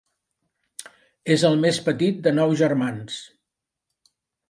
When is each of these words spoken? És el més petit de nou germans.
És 1.35 1.45
el 1.51 1.59
més 1.67 1.81
petit 1.91 2.25
de 2.29 2.35
nou 2.41 2.59
germans. 2.65 3.23